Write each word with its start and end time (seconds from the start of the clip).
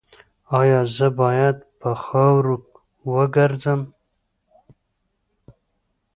ایا 0.59 0.81
زه 0.95 1.07
باید 1.19 1.57
په 1.79 1.89
خاورو 2.03 2.55
وګرځم؟ 3.13 3.81